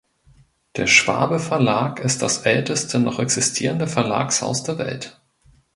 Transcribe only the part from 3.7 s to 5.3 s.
Verlagshaus der Welt.